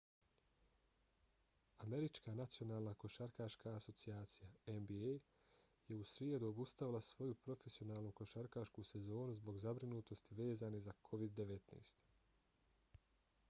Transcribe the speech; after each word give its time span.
američka 1.87 2.33
nacionalna 2.37 2.93
košarkaška 3.03 3.73
asocijacija 3.79 4.49
nba 4.85 4.97
je 5.89 5.97
u 5.97 6.07
srijedu 6.13 6.49
obustavila 6.55 7.03
svoju 7.09 7.37
profesionalnu 7.45 8.15
košarkašku 8.21 8.87
sezonu 8.93 9.37
zbog 9.43 9.63
zabrinutosti 9.67 10.41
vezane 10.43 10.81
za 10.89 10.97
covid-19 11.11 11.97